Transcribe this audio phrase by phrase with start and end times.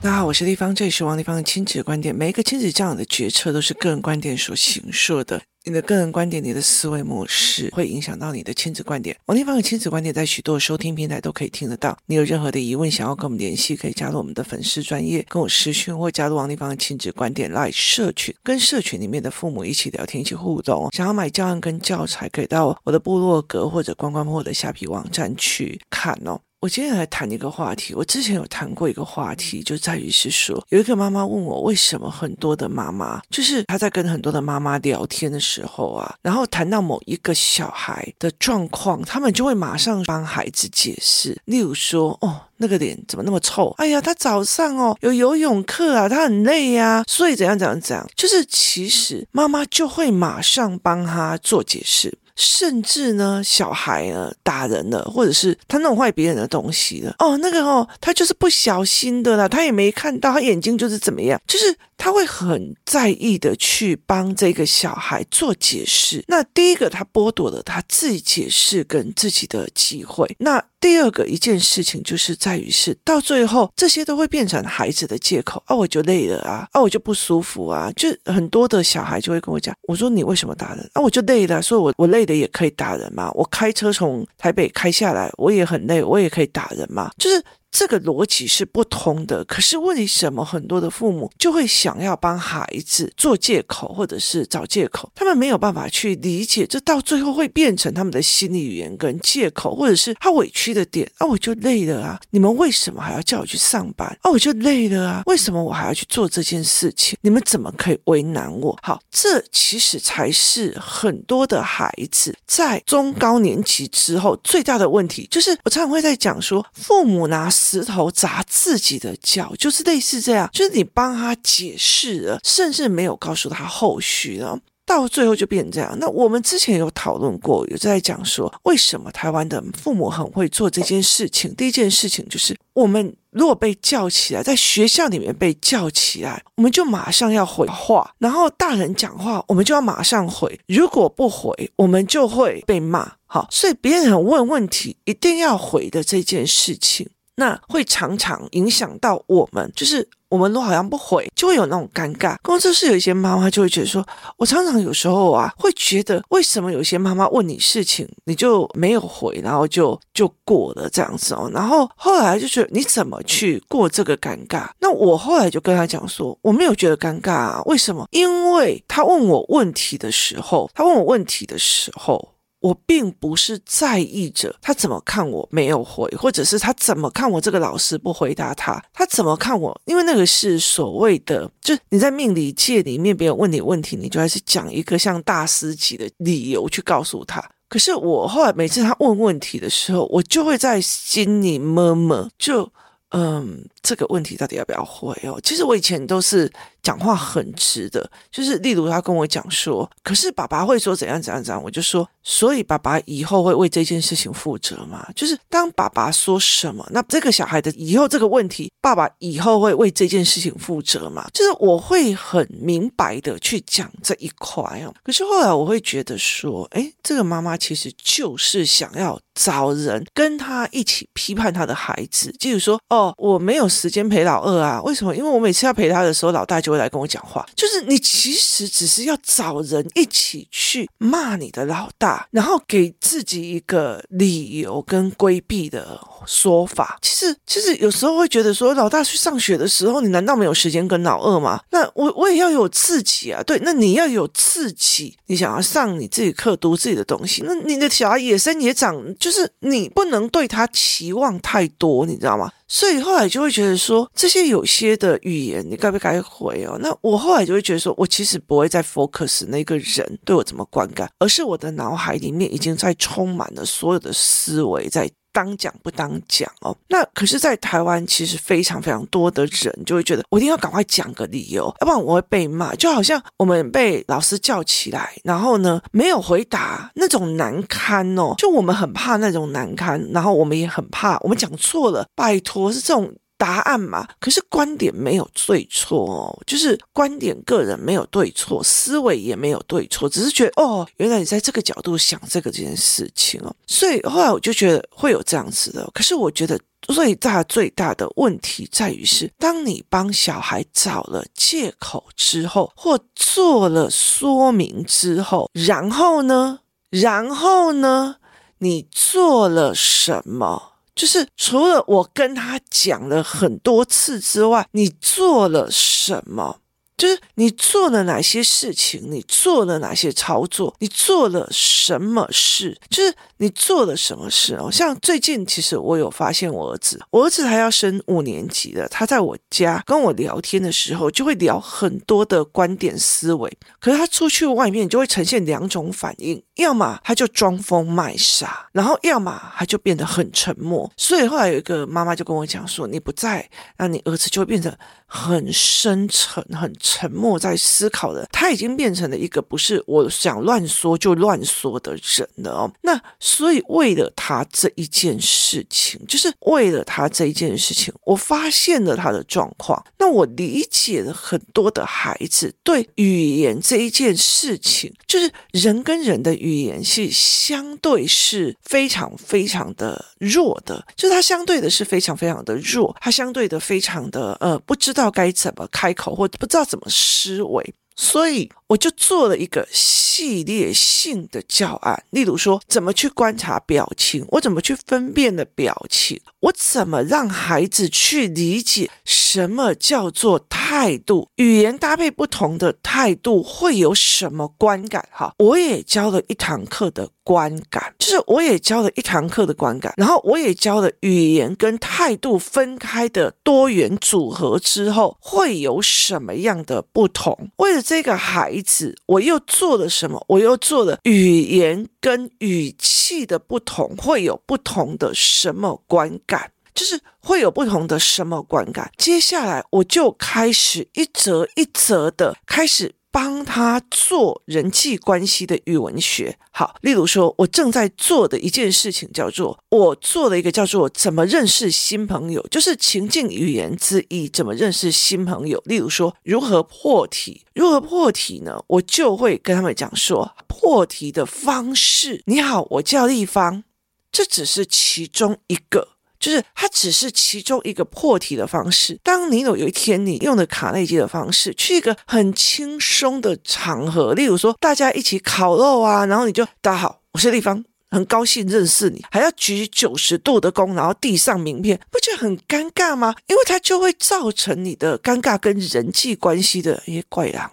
[0.00, 2.14] 大家好，我是丽芳，这里是王丽芳的亲子观点。
[2.14, 5.42] 每一个亲子这样的决策都是个人观点所形塑的。
[5.64, 9.14] 你的个人观点，你的思维模式会影响到你的亲子观点。
[9.26, 11.98] 王丽芳的亲子观点在许多收听平台都可以听得到。
[12.06, 20.88] 你有任何的疑问，想要跟我们联系，可以加入我们的粉丝专业，跟我私讯，或加入王丽芳的亲子观点 Live 社群，跟社群里面的父母一起聊天，一起互动。
[20.92, 26.40] 想要买教案跟教材，可以到我的部落格或者关关破的虾皮网站去看哦。
[26.60, 27.94] 我今天来谈一个话题。
[27.94, 41.40] 我之前有谈过一个话题，就在于是说，有一个妈妈问我，为什么很多的妈妈，就是她在跟很多的妈妈聊天的时候啊，然后谈到某一个小孩的状况，他们就会马上帮孩子解释。
[41.44, 43.72] 例如说，哦，那个脸怎么那么臭？
[43.78, 52.18] 哎呀，他早上哦有游泳课啊，他很累呀，所以怎样怎样怎样，就是其实妈妈就会马上帮他做解释。
[52.38, 61.76] 甚至呢，小孩呢打人了，或者是他弄坏别人的东西了，哦，那个哦，他就是不小心的啦，他也没看到，他眼睛就是怎么样，就是。
[62.00, 66.22] 他会很在意的去帮这个小孩做解释。
[66.28, 70.32] 那第一个，他剥夺了他自己解释跟自己的机会。
[70.38, 81.02] 那第二个一件事情就是在于是到最后，这些都会变成孩子的借口啊，我就累了啊，啊，我就不舒服啊，就很多的小孩就会跟我讲，我说你为什么打人啊？
[81.02, 83.30] 我就累了，所以我我累的也可以打人嘛。
[83.32, 87.42] 我开车从台北开下来，我也很累，我也可以打人嘛，就是。
[87.70, 95.10] 这个逻辑是不通的，可是为什么很多的父母就会想要帮孩子做借口，或者是找借口？
[95.14, 104.30] 他们没有办法去理解，这到最后会变成他们的心理语言跟借口，或者是他委屈的点啊，我就累了啊，你们为什么还要叫我去上班啊？
[104.30, 107.18] 我就累了啊，为什么我还要去做这件事情？
[107.20, 108.76] 你们怎么可以为难我？
[108.82, 117.50] 好，这其实才是很多的孩子在中高年级之后最大的问题，就是我常常会在讲说，父母拿。
[117.58, 124.56] 石头砸自己的脚，就是类似这样，就是你帮他解释了，甚至没有告诉他后续了，
[124.86, 125.96] 到最后就变成这样。
[125.98, 131.52] 那我们之前有讨论过，有在讲说，为什么台湾的父母很会做这件事情？
[131.56, 143.12] 第一件事情就是，我们如果被叫起来，在学校里面被叫起来，我们就马上要回话，然后大人讲话，我们就要马上回，如果不回，我们就会被骂。
[143.30, 147.06] 好，所以别人问问题，一定要回的这件事情。
[147.38, 152.36] 那会常常影响到我们，就是我们都好像不回，就会有那种尴尬。
[152.42, 154.04] 工作室有一些妈妈就会觉得说，
[154.36, 161.48] 我常常有时候啊，会觉得为什么有些妈妈问你事情，你就没有回，然后就就过了这样子哦。
[161.54, 164.68] 然后后来就觉得你怎么去过这个尴尬？
[164.80, 168.04] 那我后来就跟他讲说，我没有觉得尴尬啊，为什么？
[168.10, 172.34] 因为他问我问题的时候，他问我问题的时候。
[172.60, 179.80] 我并不是在意着他怎么看我没有回，或者是他怎么看我这个老师不回答他，他怎么看我？
[179.84, 187.42] 因为那个是所谓的，就你在命理界里面，别人问你问题，你就还是讲一个像大师级的理由去告诉他。
[187.68, 192.70] 可是我后来每次他问问题的时候，我就会在心里默默就。
[193.10, 195.40] 嗯，这个问题到底要不要回哦？
[195.42, 205.08] 其实我以前都是讲话很直的，就是例如他跟我讲说，可是爸爸会说怎样怎样怎样，我就说，所以爸爸以后会为这件事情负责吗？
[205.16, 211.26] 就是当爸爸说什么，那这个小孩的以后这个问题，爸爸以后会为这件事情负责吗？
[211.32, 214.94] 就是我会很明白的去讲这一块哦。
[215.02, 219.18] 可是后来我会觉得说，诶，这个妈妈其实就是想要。
[219.38, 225.14] 找人跟他一起批判他的孩子，就是说，哦，我没有时间陪老二啊，为什么？
[225.14, 227.46] 因为我每次要陪他的时候，老大就会来跟我讲话。
[227.54, 236.98] 就是你其实只是要找人一起去骂你的老大，然后给自己一个理由跟规避的说法。
[237.02, 241.60] 其实，其实有时候会觉得说，老大去上学的时候，你难道没有时间跟老二吗？
[241.70, 248.88] 那我我也要有自己啊，对，那你要有自己，你想要上你自己课，读自己的东西，那你的小孩野生也长。
[249.18, 252.50] 就是你不能对他期望太多，你知道吗？
[252.66, 256.78] 所以后来就会觉得说，这些有些的语言你该不该回哦？
[256.80, 265.10] 那我后来就会觉得说，我其实不会再 focus 那个人对我怎么观感，而是我的脑海里面已经在充满了所有的思维在。
[265.32, 272.74] 当讲不当讲哦，那可是，在台湾其实非常非常多的人就会觉得，我一定要赶快讲个理由，要不然我会被骂。
[272.74, 283.12] 就好像我们被老师叫起来，然后呢没有回答，那种难堪哦，就我们很怕那种难堪，然后我们也很怕我们讲错了，拜托是这种。
[283.38, 284.06] 答案嘛。
[284.20, 293.54] 可是观点没有对错哦，就是观点个人没有对错，思维也没有对错，只是觉得哦，原来你在这个角度想这个这件事情哦。
[293.66, 295.88] 所以后来我就觉得会有这样子的。
[295.94, 306.60] 可是我觉得最大最大的问题在于是，当你帮小孩找了借口之后，或做了说明之后，然后呢？
[306.90, 308.16] 然后呢？
[308.60, 310.72] 你做了什么？
[310.98, 316.58] 就是除了我跟他讲了很多次之外，你做了什么？
[316.98, 319.00] 就是你做了哪些事情？
[319.08, 320.74] 你做了哪些操作？
[320.80, 322.76] 你做了什么事？
[322.90, 324.68] 就是你做了什么事哦？
[324.68, 328.88] 像最近，其实我有发现我儿子，我儿子还要升五年级了。
[328.88, 333.56] 他在我家跟我聊天的时候，就会聊很多的观点思维。
[333.78, 340.90] 可是他出去外面，就会呈现两种反应：要么他就装疯卖傻，然后要么他就变得很沉默。
[340.96, 352.72] 所以后来有一个妈妈就跟我讲说：“你不在，那你儿子就会变得很深沉、很。” 沉默在思考的，他已经变成了一个不是我想乱说就乱说的人了哦。
[352.80, 359.84] 那所以为了他这一件事情，就是为了他这一件事情，我发现了他的状况。
[359.98, 376.77] 那我理解了很多的孩子对语言这一件事情，就是人跟人的语言是相对是非常非常的弱的，就是他相对的是非常非常的弱，他相对的非常的呃不知道该怎么开口，或不知道怎么。
[376.86, 395.04] 思维，所以我就做了一个系列性的教案，例如说，怎么去观察表情，我怎么去分辨的表情，我怎么让孩子去理解什么叫做他态度，语言搭配不同的态度会有什么观感？
[395.10, 397.08] 哈，我也教了一堂课的。
[397.28, 407.50] 观感，就是我也教了一堂课的观感，然后我也教了语言跟态度分开的多元组合之后会有什么样的不同？
[407.58, 410.24] 为了这个孩子，我又做了什么？
[410.28, 416.52] 我又做了语言跟语气的不同会有不同的什么观感？
[416.78, 418.88] 就是会有不同的什么观感？
[418.96, 422.94] 接下来我就开始一则一则的开始。
[423.10, 435.60] 帮他做人际关系的语文学，好，例如说，我正在做的一件事情叫做，我做了一个叫做怎么认识新朋友，就是情境语言之一，怎么认识新朋友。
[435.64, 438.62] 例如说，如何破题，如何破题呢？
[438.66, 442.22] 我就会跟他们讲说，破题的方式。
[442.26, 443.64] 你好，我叫丽芳，
[444.12, 445.97] 这只是其中一个。
[446.18, 448.98] 就是它只是其中一个破题的方式。
[449.02, 463.14] 当你有有一天你用的卡内基的方式，去一个很轻松的场合，例如说大家一起烤肉啊，然后你就大家好，我是丽芳，很高兴认识你，还要举九十度的躬，然后递上名片，不觉得很尴尬吗？
[463.26, 467.50] 因为它就会造成你的尴尬跟人际关系的一些怪狼。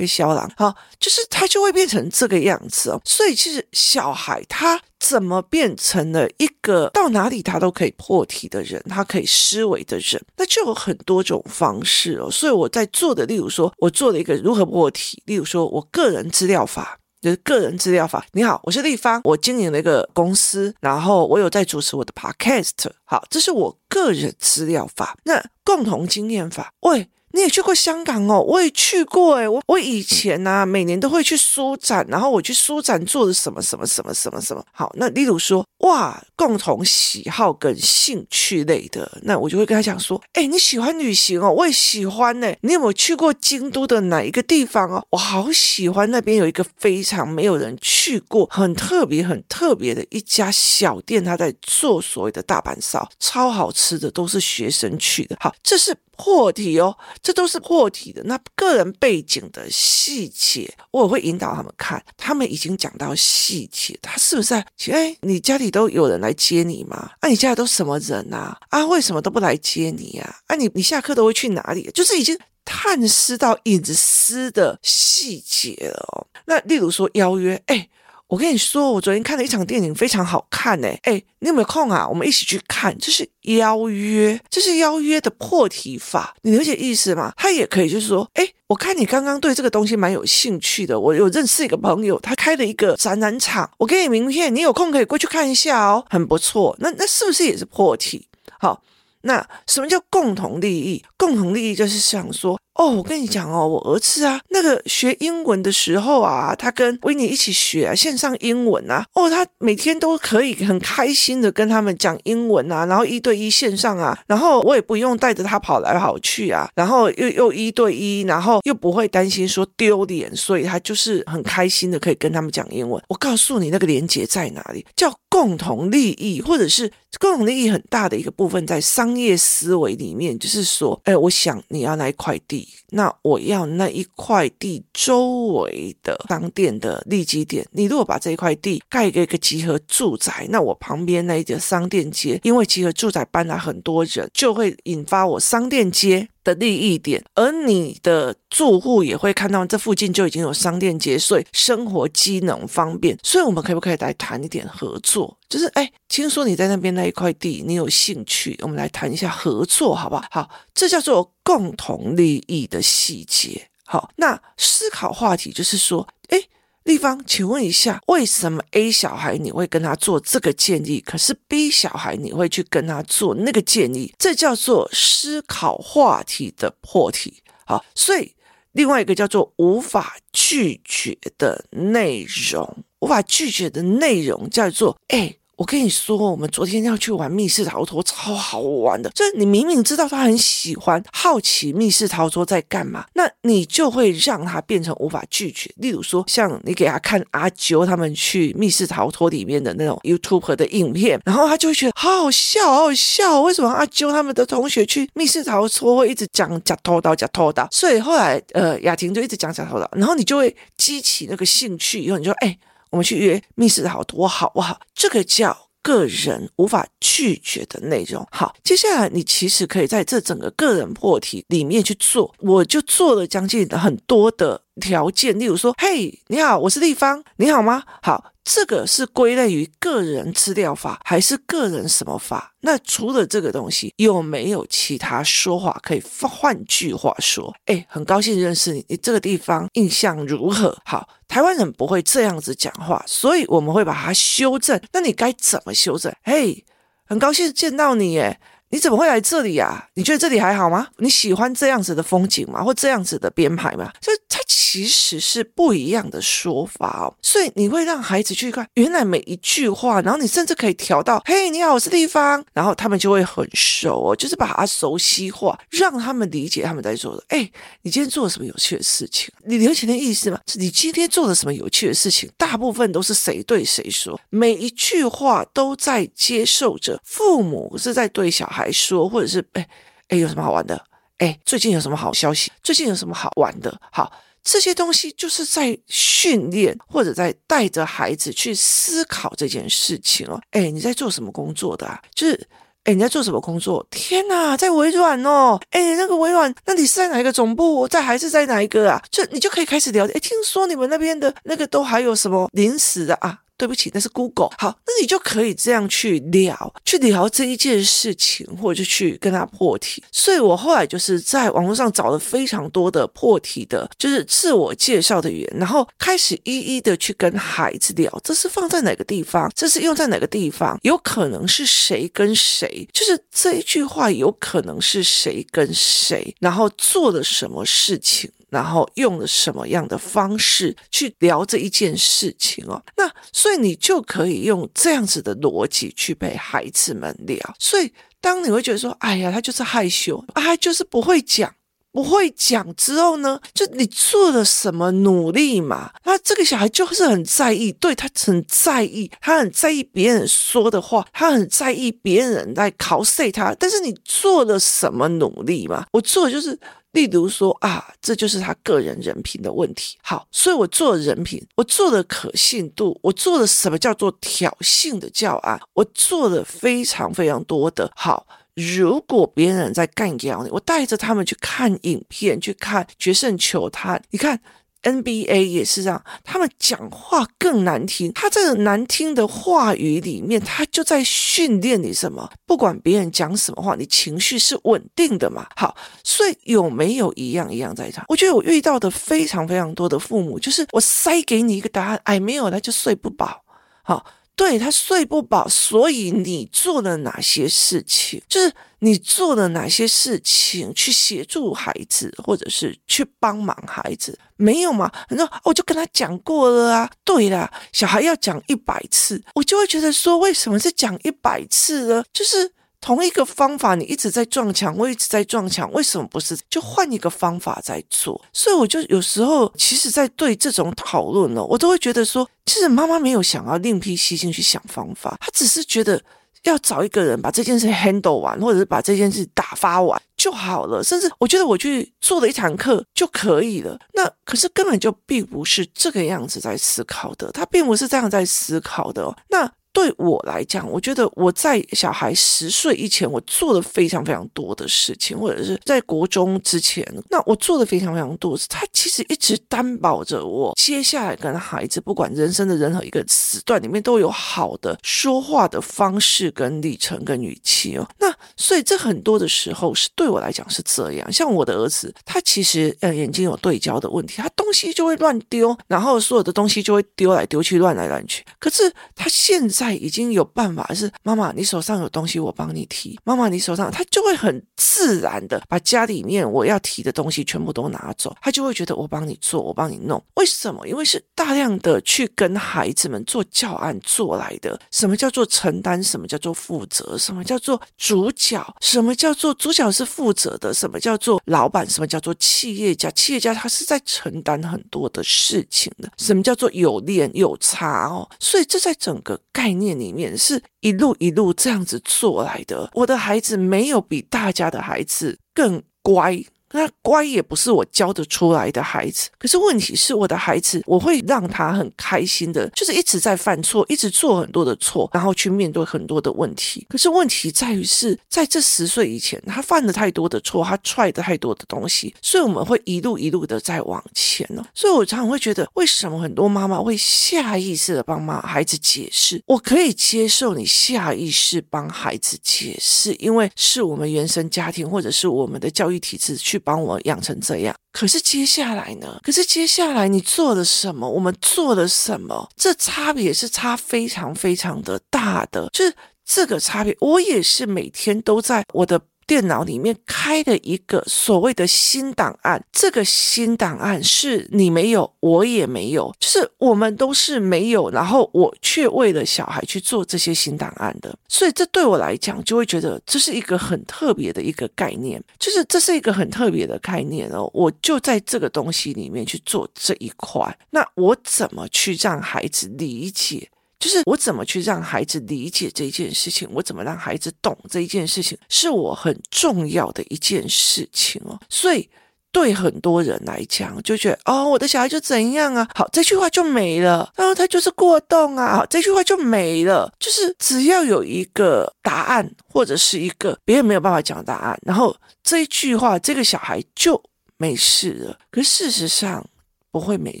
[0.06, 3.00] 小狼，好，就是他就会变成这个样子哦。
[3.04, 12.30] 所以其实小孩他怎么变成了一个到哪里他都可以破题的人，他可以思维的人，那就有很多种方式哦。
[12.30, 18.26] 所以我在做的，例如说，我做了一个如何破题，例如说我个人资料法，就是个人资料法。
[18.32, 22.90] 你好，我是立方，我经营了一个公司，然后我有在主持我的 podcast。
[23.04, 25.16] 好，这是我个人资料法。
[25.24, 27.08] 那共同经验法，喂。
[27.32, 34.64] 你也去过香港哦，我也去过诶，我我以前呢，每年都会去书展，然后我去书展做的什么什么什么什么什么。
[34.72, 42.52] 好，那例如说，哇，共同喜好跟兴趣类的，那我就会跟他讲说，诶，你喜欢旅行哦，我也喜欢呢。
[42.60, 45.04] 你有没有去过京都的哪一个地方哦？
[45.10, 55.36] 我好喜欢那边有一个非常没有人去过、很特别、很特别的一家小店，他在做所谓的大阪烧，超好吃的，都是学生去的。
[55.40, 55.96] 好，这是。
[56.22, 58.22] 破题哦，这都是破题的。
[58.22, 62.00] 那个人背景的细节，我也会引导他们看。
[62.16, 64.64] 他们已经讲到细节，他是不是在？
[64.92, 67.10] 哎，你家里都有人来接你吗？
[67.18, 68.56] 啊，你家里都什么人啊？
[68.68, 70.36] 啊，为什么都不来接你呀？
[70.46, 71.90] 啊，你你下课都会去哪里？
[71.92, 76.26] 就是已经探视到隐私的细节了哦。
[76.44, 77.88] 那例如说邀约，哎。
[78.32, 80.88] 我跟你说，我昨天看了一场电影，非常好看呢。
[81.02, 82.08] 哎，你有没有空啊？
[82.08, 82.96] 我们一起去看。
[82.98, 87.34] 这是邀约，这是邀约的破题法，你了解意思吗？
[87.36, 90.98] 他也可以就是说，哎，我看你刚刚对这个东西蛮有兴趣的。
[90.98, 96.74] 我有认识一个朋友，他开了一个展览场，我给你名片，你有空可以过去看一下哦，很不错。
[96.80, 98.26] 那那是不是也是破题？
[98.58, 98.82] 好，
[99.20, 101.04] 那什么叫共同利益？
[101.18, 102.58] 共同利益就是想说。
[102.82, 123.00] 哦，我跟你讲哦，我儿子啊，那个学英文的时候啊，他跟维尼一起学啊，线上英文啊，哦，他每天都可以很开心的跟他们讲英文啊，然后一对一线上啊，然后我也不用带着他跑来跑去啊，然后又又一对一，然后又不会担心说丢脸，所以他就是很开心的可以跟他们讲英文。
[123.06, 137.66] 我告诉你那个连接在哪里，叫共同利益，或者是共同利益很大的一个部分，在商业思维里面，就是说，哎，我想你要那一块地，那我要那一块地周围的商店的利基点。
[137.72, 153.18] 你如果把这一块地盖给一个集合住宅，那我旁边那一个商店街，因为集合住宅搬来很多人，就会引发我商店街的利益点，而你的住户也会看到这附近就已经有商店街，所以生活机能方便。
[153.22, 155.36] 所以我们可不可以来谈一点合作？
[155.48, 160.24] 就是哎，听说你在那边那一块地，你有兴趣，我们来谈一下合作，好不好？
[160.30, 163.68] 好，这叫做共同利益的细节。
[163.84, 166.42] 好，那思考话题就是说，哎。
[166.84, 174.12] 立方，请问一下，为什么 A 小孩你会跟他做这个建议，可是 B 小孩你会去跟他做那个建议？
[174.18, 177.42] 这叫做思考话题的破题。
[177.64, 178.34] 好，所以
[178.72, 185.36] 另外一个叫做无法拒绝的内容，无法拒绝的内容叫做哎。
[185.56, 189.08] 我跟你说，我们昨天要去玩密室逃脱，超好玩的。
[189.10, 195.70] 就是你明明知道他很喜欢、好奇密室逃脱在干嘛，那你就会让他变成无法拒绝。
[195.76, 203.40] 例如说，像你给他看阿啾他们去密室逃脱里面的那种 YouTube 的影片，然后他就会觉得好好笑，好好笑。
[203.42, 207.68] 为什么阿啾他们的同学去密室逃脱会一直讲假偷刀、假偷刀？
[207.70, 212.58] 所以后来呃，雅婷就一直讲假偷刀，然后你就会激起那个兴趣，以后你就哎。
[212.92, 214.80] 我们去约密室逃脱，多好不好？
[214.94, 218.24] 这个叫个人无法拒绝的内容。
[218.30, 227.82] 好，接下来你其实可以在这整个个人破题里面去做，我就做了将近很多的条件，例如说，嘿，你好，我是立方，你好吗？
[228.02, 228.32] 好。
[228.44, 232.52] 这个是归类于个人资料法还是个人什么法？
[232.62, 236.02] 那除了这个东西，有没有其他说法可以？
[236.28, 240.76] 换句话说，哎，很高兴认识你，你这个地方印象如何？
[240.84, 244.80] 好，台湾人不会这样子讲话，所以我们会把它修正。
[244.92, 246.12] 那你该怎么修正？
[246.24, 246.64] 嘿，
[247.04, 248.40] 很高兴见到你，耶。
[248.72, 249.86] 你怎么会来这里呀？
[249.92, 250.88] 你觉得这里还好吗？
[250.96, 252.64] 你喜欢这样子的风景吗？
[252.64, 253.92] 或这样子的编排吗？
[254.00, 257.12] 所以它其实是不一样的说法哦。
[257.20, 267.22] 所以你会让孩子去看，原来每一句话，然后你甚至可以调到“嘿，你好，我是地方”，然后他们就会很熟哦，就是把它熟悉化，让他们理解他们在做的。
[267.28, 267.40] 哎，
[267.82, 269.30] 你今天做了什么有趣的事情？
[269.44, 270.40] 你了解的意思吗？
[270.50, 272.30] 是你今天做了什么有趣的事情？
[272.38, 278.61] 大部分都是谁对谁说，每一句话都在接受着，父母是在对小孩。
[278.62, 279.68] 来说，或者是哎
[280.08, 280.80] 哎，有什么好玩的？
[281.18, 282.50] 哎，最近有什么好消息？
[282.62, 283.80] 最近有什么好玩的？
[283.90, 290.40] 好，这些东西就是在训练，或者在带着孩子去思考这件事情哦。
[290.50, 292.00] 哎，你在做什么工作的啊？
[292.14, 292.48] 就是
[292.84, 293.86] 哎，你在做什么工作？
[293.90, 295.60] 天哪，在微软哦。
[295.70, 297.86] 哎，那个微软，那你是在哪一个总部？
[297.86, 299.00] 在还是在哪一个啊？
[299.08, 300.12] 就你就可以开始了解。
[300.14, 303.38] 哎，听说你们那边的那个都还有什么零食的啊？
[303.62, 304.50] 对不起，那是 Google。
[304.58, 310.02] 好，那你就可以这样去聊，去聊这一件事情，或者就去跟他破题。
[310.10, 328.28] 所以我后来就是在网络上找了非常多的破题的，就是自我介绍的语言，然后开始一一的去跟孩子聊，这是放在哪个地方，这是用在哪个地方，有可能是谁跟谁，就是这一句话有可能是谁跟谁，然后做了什么事情。
[328.52, 332.82] 然后用了什么样的方式去聊这一件事情哦？
[332.98, 337.38] 那所以你就可以用这样子的逻辑去陪孩子们聊。
[337.58, 337.90] 所以
[338.20, 341.50] 当你会觉得说，哎呀，他就是害羞，啊，就是不会讲，
[341.92, 345.90] 不会讲之后呢，就你做了什么努力嘛？
[346.04, 353.56] 那这个小孩就是很在意，对，他很在意，他很在意别人说的话，他很在意别人在考 C 他。
[353.58, 355.86] 但是你做了什么努力嘛？
[355.92, 356.60] 我做的就是。
[356.92, 359.98] 例如说啊，这就是他个人人品的问题。
[360.02, 368.26] 好，所以我做人品，我做的可信度，我做的什么叫做挑衅的教案，我做了非常非常多的好。
[368.54, 374.40] 如果别人在干掉你，我带着他们去看影片，去看决胜球他，你看。
[374.82, 378.12] NBA 也是这样，他们讲话更难听。
[378.12, 382.30] 他这个难听的话语里面，他就在训练你什么？
[382.46, 385.46] 不管别人讲什么话，你情绪是稳定的嘛？
[385.56, 388.04] 好，所以有没有一样一样在场？
[388.08, 393.42] 我觉得我遇到的非常非常多的父母，就是我塞给你一个答案，哎，没有，他就睡不饱。
[393.82, 398.20] 好，对，他睡不饱，所以你做了哪些事情？
[398.28, 398.52] 就是。
[398.82, 404.18] 你做了哪些事情去协助孩子，或者是去帮忙孩子？
[404.36, 404.90] 没有嘛？
[405.08, 406.90] 很多我就跟他讲过了啊。
[407.04, 412.04] 对啦，小孩要讲一百次，我就会觉得说，为什么是讲一百次呢？
[412.12, 412.52] 就是。
[412.84, 418.20] 同一个方法，你一直在撞墙，我一直在撞墙，为什么不是就换一个方法在做？
[418.32, 426.02] 所以我就有时候，其实，在对这种讨论呢，我都会觉得说，其实妈妈没有想要另辟蹊径去想方法，她只是觉得
[426.44, 430.82] 要找一个人把这件事 handle 完，或者是把这件事打发完就好了。
[430.82, 433.78] 甚至我觉得我去做了一堂课就可以了。
[433.94, 439.14] 那可是根本就并不是这个样子在思考的，他并不是这样在思考的。
[439.28, 439.50] 那。
[439.72, 448.38] 对我来讲，我觉得我在小孩十岁以前，我做了非常非常多的事情，或者是在国中之前，那我做了非常非常多。
[448.48, 457.88] 他其实一直担保着我接下来跟孩子，不管人生的任何一个时段里面，都有好的说话的方式、跟历程、跟语气哦。
[457.98, 461.10] 那所以这很多的时候是对我来讲是这样。
[461.10, 468.22] 像我的儿子，他其实呃眼睛有对焦的问题，他东西就会乱丢，然后所有的东西就会丢来丢去、乱来乱去。
[468.38, 469.61] 可是他现在。
[469.62, 472.98] 在已经有办法是妈妈，你手上有东西，我帮你提。
[473.04, 480.02] 妈妈，你手上，他就会很自然的把家里面我要提的东西全部都拿走，他就会觉得我帮你做，我帮你弄。
[480.16, 480.66] 为什么？
[480.66, 484.60] 因为是大量的去跟孩子们做教案做来的。
[484.72, 485.80] 什么叫做承担？
[485.80, 486.98] 什么叫做负责？
[486.98, 488.44] 什么叫做主角？
[488.60, 490.52] 什么叫做主角是负责的？
[490.52, 491.68] 什么叫做老板？
[491.68, 492.90] 什么叫做企业家？
[492.90, 495.88] 企业家他是在承担很多的事情的。
[495.98, 498.08] 什么叫做有练有差哦？
[498.18, 499.72] 所以这在整个概念。
[499.82, 502.70] 里面是一路一路这样子做来的。
[502.74, 506.22] 我的孩子没有比大家的孩子更乖。
[506.52, 516.66] 那乖也不是我教得出来的孩子，可是问题是我的孩子，我会让他很开心的，就是一直在犯错，一直做很多的错，然后去面对很多的问题。
[516.68, 524.44] 可是问题在于是在这十岁以前，他犯了太多的错，他踹的太多的东西，所以我们会一路一路的在往前呢。
[524.54, 529.22] 所以我常常会觉得，为什么很多妈妈会下意识的帮妈孩子解释？
[529.24, 536.41] 我可以接受你下意识帮孩子解释，因为是我们原生家庭或者是我们的教育体制去。
[536.44, 539.00] 帮我养成这样，可是接下来呢？
[539.02, 540.88] 可是接下来你做了什么？
[540.88, 542.28] 我们做了什么？
[542.36, 548.80] 这差别是差非常非常的大的，就是这个差别，我也是每天都在我的。
[549.12, 573.28] 电脑里面开了一个所谓的新档案，这个新档案是你没有，我也没有，就是我们都是没有，然后我却为了小孩去做这些新档案的，所以这对我来讲就会觉得这是一个很特别的一个概念，就是这是一个很特别的概念哦，我就在这个东西里面去做这一块，那我怎么去让孩子理解？
[573.62, 581.16] 就是我怎么去让孩子理解这件事情，我怎么让孩子懂这一件事情，是我很重要的一件事情哦。
[581.30, 581.68] 所以
[582.10, 589.72] 对很多人来讲，就觉得哦，我的小孩就怎样啊，好，这句话就没了，然后他就是过动啊，好，这句话就没了。
[589.78, 596.82] 就是只要有一个答案，或者是一个别人没有办法讲答案，然后这一句话，这个小孩就
[597.16, 597.96] 没事了。
[598.10, 599.06] 可事实上，
[599.52, 600.00] 不会没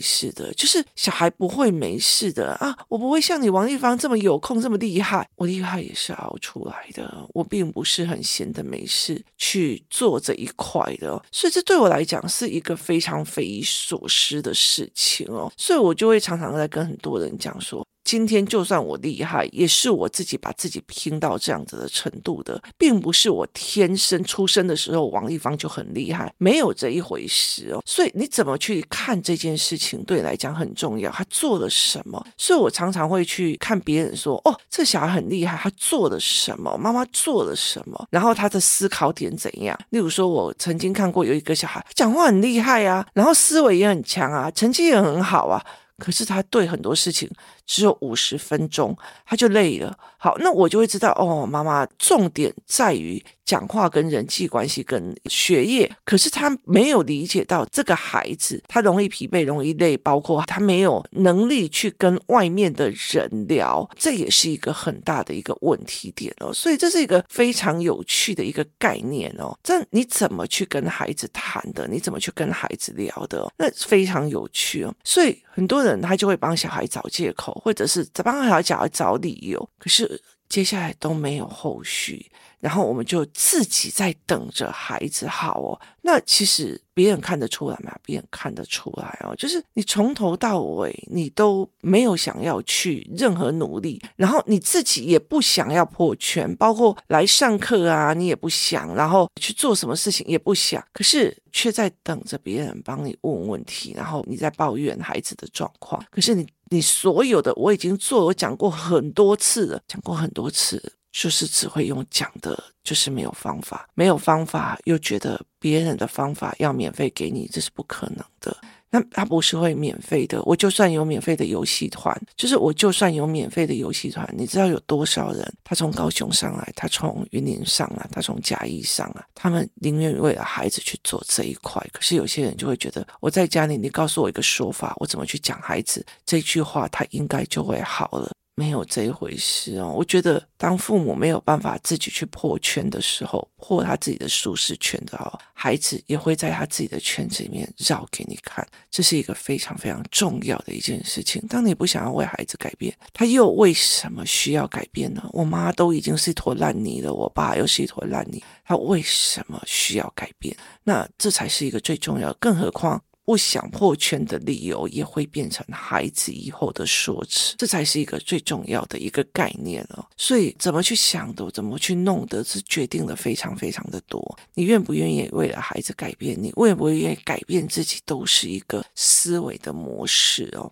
[0.00, 2.74] 事的，就是小孩不会没事的啊！
[2.88, 7.28] 我不会像你王一芳这么有空这么厉害，我厉害也是熬出来的。
[7.34, 15.52] 我并不是很闲的没事去做这一块的，所以这对我来讲是一个非常匪夷所思的事情哦。
[15.58, 17.86] 所以我就会常常在跟很多人讲说。
[18.04, 27.82] 今天就算我厉害，也是我自己把自己拼到这样子的程度的，并不是我天生出生的时候王丽芳就很厉害，没有这一回事哦。
[27.86, 31.10] 所以你怎么去看这件事情，对你来讲很重要。
[31.10, 32.22] 他做了什么？
[32.36, 36.76] 所以我常常会去看别人说：“哦，这小孩很厉害，他做了什么？
[36.76, 38.06] 妈妈做了什么？
[38.10, 45.64] 然后他的思考点怎样？”例如说，我曾经看过有一个小孩讲话很厉害啊，然后思维也很强啊，成绩也很好啊。
[45.98, 47.30] 可是他对很多事情
[47.66, 49.96] 只有五十分钟，他就累了。
[50.18, 55.90] 好，那我就会知道哦，妈妈重点在于讲话跟人际关系跟学业。
[56.04, 66.52] 可是他没有理解到这个孩子他容易疲惫、容易累，包括他没有能力去跟外面的人聊，这也是一个很大的一个问题点哦。
[66.52, 69.58] 所以这是一个非常有趣的一个概念哦。
[69.62, 71.88] 这你怎么去跟孩子谈的？
[71.88, 73.50] 你怎么去跟孩子聊的？
[73.58, 74.94] 那非常有趣哦。
[75.02, 75.92] 所以很多人。
[76.02, 82.28] 他就会帮小孩找借口，或者是在帮小孩找找理由，可是接下来都没有后续。
[82.62, 85.78] 然后我们就自己在等着孩子好哦。
[86.00, 87.92] 那其实别人看得出来吗？
[88.04, 106.00] 别人看得出来哦，就是你从头到尾你都没有想要去任何努力，然后你自己也不想要破圈，包括来上课啊，你也不想，然后去做什么事情也不想，可是却在等着别人帮你问问题，然后你在抱怨孩子的状况。
[106.10, 110.94] 可是你你所有的我已经做，我讲过很多次了，讲过很多次。
[111.12, 118.56] 就是只会用讲的，就是没有方法，没有方法又觉得别人的方法要免费给你，这是不可能的。
[118.94, 120.42] 那他不是会免费的。
[120.42, 125.50] 我就算有免费的游戏团，就是我就算有免费的游戏团，你知道有多少人？
[125.64, 131.82] 他从高雄上来，他从云林上来，他从嘉义上来，他们宁愿为了孩子去做这一块。
[131.90, 138.30] 可是有些人就会觉得，我在家里，你告诉我一个说法，我怎么去讲孩子这句话，他应该就会好了。
[138.54, 151.42] 没有这一回事哦，我觉得当父母没有办法自己去破圈的时候，破他自己的舒适圈的哦，孩子也会在他自己的圈子里面绕给你看，这是一个非常非常重要的一件事情。
[151.48, 155.26] 当你不想要为孩子改变，他又为什么需要改变呢？
[155.32, 160.54] 我妈都已经是一坨烂泥了，我爸又是一坨烂泥，他为什么需要改变？
[160.84, 163.02] 那这才是一个最重要的，更何况。
[163.24, 170.04] 不想破圈的理由也会变成孩子以后的说辞，这才是一个最重要的一个概念哦。
[170.16, 174.38] 所以怎么去想的，怎么去弄的，是决定的非常非常的多。
[174.54, 180.70] 你愿不愿意为了孩子改变，你愿不愿意改变自己，都是一个思维的模式哦。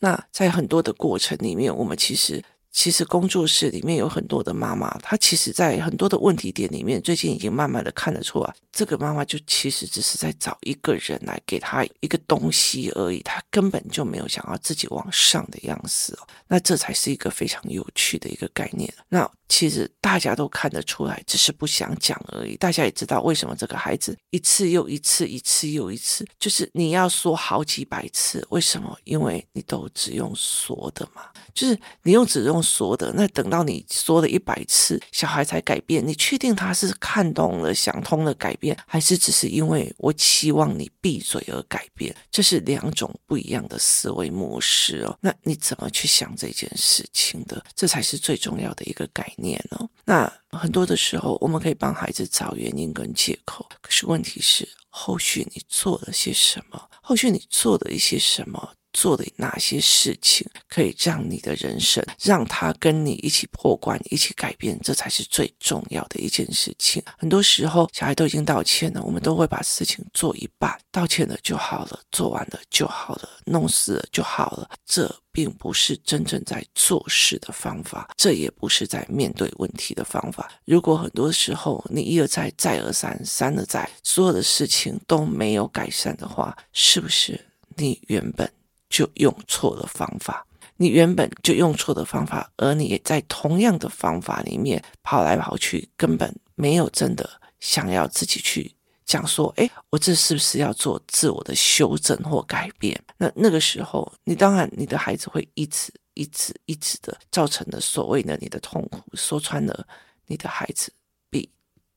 [0.00, 2.42] 那在很多的过程里面，我们其实。
[2.72, 16.26] 其实工作室里面有很多的妈妈，她其实，在很多的问题点里面，最近已经慢慢的看得出来，这个妈妈就其实只是在找一个人来给她一个东西而已，她根本就没有想要自己往上的样子哦。
[16.48, 18.92] 那这才是一个非常有趣的一个概念。
[19.06, 22.56] 那其实大家都看得出来，只是不想讲而已。
[22.56, 28.98] 大家也知道为什么这个孩子一次又一次，一次又一次，就是你要说好几百次，为什么？
[29.04, 32.61] 因为你都只用说的嘛，就是你用只用。
[32.62, 42.14] 说的，那等到你说了一百次，小孩才改变，你确定他是看懂了、想通了改变，还是只是因为我期望你闭嘴而改变？
[42.30, 45.16] 这是两种不一样的思维模式哦。
[45.20, 47.62] 那你怎么去想这件事情的？
[47.74, 49.88] 这才是最重要的一个概念哦。
[50.04, 56.88] 那很多的时候，我们可以帮孩子找原因跟借口，可是问题是，后续你做了些什么？
[57.02, 58.74] 后续你做了一些什么？
[58.92, 67.02] 做的哪些事情可以让你的人生，让他跟你一起破关，一起改变，这才是最重要的一件事情。
[67.18, 74.68] 很多时候，小孩都已经道歉了，我们都会把事情做一半，道歉了就好了，做完了就好了，弄死了就好了。
[74.84, 80.52] 这并不是真正在做事的方法，这也不是在面对问题的方法。
[80.66, 88.52] 如果很多时候你一而再，再而三，三而再，所有的事情都没有改善的话，是不是你原本？
[88.92, 97.28] 就用错了方法，你原本就用错的方法，而你也在同样的方法里面跑来跑去，根本没有真的
[97.58, 98.70] 想要自己去
[99.06, 103.02] 讲说，诶，我这是不是要做自我的修正或改变？
[103.16, 109.86] 那那个时候，你当然你的孩子会一直一直一直的造成的所谓的你的痛苦，说穿了，
[110.26, 110.92] 你的孩子
[111.30, 111.48] 比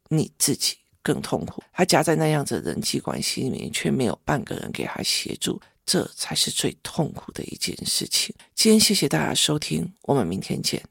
[0.08, 5.62] 你自己更痛苦，他夹在那样子的人际关系里面，却没有半个人给他协助。
[5.86, 8.34] 这才是最痛苦的一件事情。
[8.56, 10.84] 今天谢谢大家收听，我们明天见。